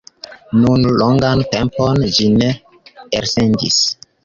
Nun 0.61 0.87
longan 1.01 1.43
tempon 1.51 2.03
ĝi 2.17 2.31
ne 2.41 2.51
elsendis. 3.21 3.81